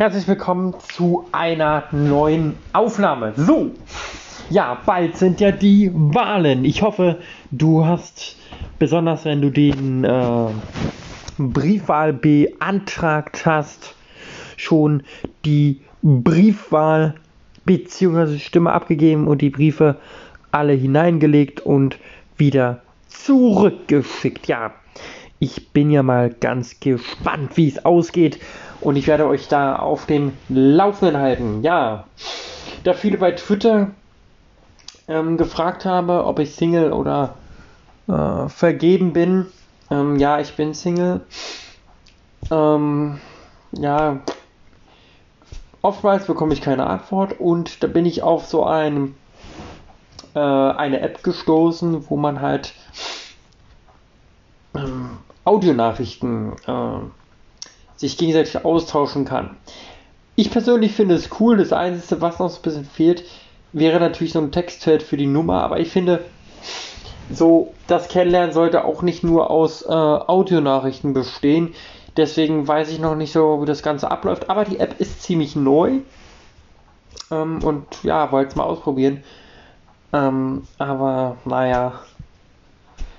[0.00, 3.34] Herzlich willkommen zu einer neuen Aufnahme.
[3.36, 3.72] So,
[4.48, 6.64] ja, bald sind ja die Wahlen.
[6.64, 7.18] Ich hoffe,
[7.50, 8.36] du hast,
[8.78, 10.46] besonders wenn du den äh,
[11.36, 13.94] Briefwahl beantragt hast,
[14.56, 15.02] schon
[15.44, 17.16] die Briefwahl
[17.66, 18.38] bzw.
[18.38, 19.96] Stimme abgegeben und die Briefe
[20.50, 21.98] alle hineingelegt und
[22.38, 24.46] wieder zurückgeschickt.
[24.46, 24.72] Ja,
[25.40, 28.38] ich bin ja mal ganz gespannt, wie es ausgeht
[28.80, 31.62] und ich werde euch da auf dem Laufenden halten.
[31.62, 32.04] Ja,
[32.84, 33.88] da viele bei Twitter
[35.08, 37.34] ähm, gefragt habe, ob ich Single oder
[38.08, 39.46] äh, vergeben bin.
[39.90, 41.20] Ähm, ja, ich bin Single.
[42.50, 43.20] Ähm,
[43.72, 44.20] ja,
[45.82, 49.14] oftmals bekomme ich keine Antwort und da bin ich auf so einem
[50.34, 52.74] äh, eine App gestoßen, wo man halt
[54.74, 57.00] ähm, Audionachrichten äh,
[58.00, 59.50] sich gegenseitig austauschen kann.
[60.34, 61.58] Ich persönlich finde es cool.
[61.58, 63.24] Das Einzige, was noch so ein bisschen fehlt,
[63.74, 65.62] wäre natürlich so ein Textfeld für die Nummer.
[65.62, 66.24] Aber ich finde,
[67.30, 71.74] so das Kennenlernen sollte auch nicht nur aus äh, Audionachrichten bestehen.
[72.16, 74.48] Deswegen weiß ich noch nicht so, wie das Ganze abläuft.
[74.48, 75.98] Aber die App ist ziemlich neu.
[77.30, 79.22] Ähm, und ja, wollte es mal ausprobieren.
[80.14, 82.00] Ähm, aber naja,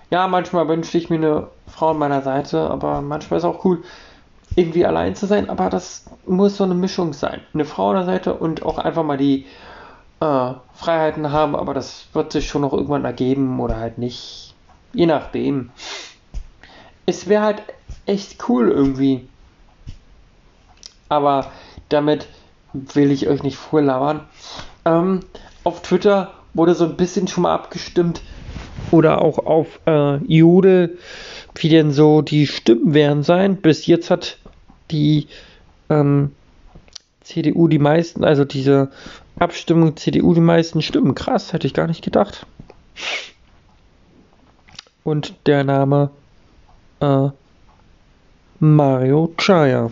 [0.10, 3.84] ja, manchmal wünschte ich mir eine Frau an meiner Seite, aber manchmal ist auch cool,
[4.56, 7.42] irgendwie allein zu sein, aber das muss so eine Mischung sein.
[7.54, 9.46] Eine Frau an der Seite und auch einfach mal die
[10.20, 14.54] äh, Freiheiten haben, aber das wird sich schon noch irgendwann ergeben oder halt nicht.
[14.94, 15.72] Je nachdem.
[17.06, 17.64] Es wäre halt
[18.06, 19.28] echt cool irgendwie.
[21.08, 21.52] Aber
[21.90, 22.28] damit
[22.74, 24.22] will ich euch nicht vorlabern.
[24.86, 25.22] Ähm,
[25.64, 28.22] auf Twitter wurde so ein bisschen schon mal abgestimmt,
[28.92, 30.98] oder auch auf äh, Jodel,
[31.56, 33.58] wie denn so die Stimmen werden sein.
[33.58, 34.38] Bis jetzt hat
[34.92, 35.28] die
[35.90, 36.32] ähm,
[37.22, 38.92] CDU die meisten, also diese
[39.40, 41.16] Abstimmung CDU die meisten Stimmen.
[41.16, 42.46] Krass, hätte ich gar nicht gedacht.
[45.04, 46.12] Und der Name
[47.00, 47.30] äh,
[48.60, 49.92] Mario Chaya.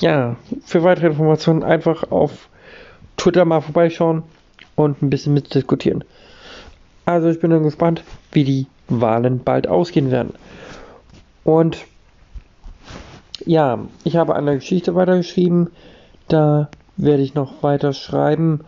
[0.00, 2.48] Ja, für weitere Informationen einfach auf
[3.16, 4.22] Twitter mal vorbeischauen
[4.74, 6.04] und ein bisschen mitdiskutieren.
[7.04, 10.34] Also ich bin dann gespannt, wie die Wahlen bald ausgehen werden.
[11.44, 11.86] Und
[13.46, 15.70] ja, ich habe eine Geschichte weitergeschrieben.
[16.28, 18.64] Da werde ich noch weiter schreiben.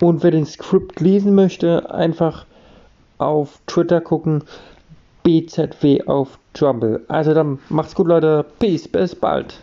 [0.00, 2.44] Und wer den Skript lesen möchte, einfach
[3.18, 4.42] auf Twitter gucken.
[5.22, 7.02] BZW auf Jumble.
[7.06, 8.44] Also dann macht's gut, Leute.
[8.58, 8.88] Peace.
[8.88, 9.60] Bis bald.